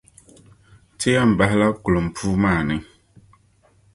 Ti 0.99 1.09
yɛn 1.15 1.31
bahila 1.37 1.67
kulum 1.83 2.07
puu 2.15 2.33
maa 2.43 2.61
ni. 2.67 2.75